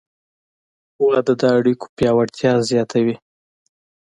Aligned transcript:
•واده 1.05 1.33
د 1.41 1.43
اړیکو 1.57 1.85
پیاوړتیا 1.97 2.53
زیاتوي. 2.69 3.15